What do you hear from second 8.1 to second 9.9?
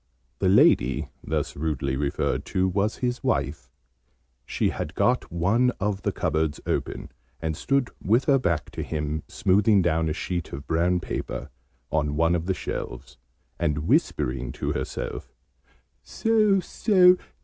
her back to him, smoothing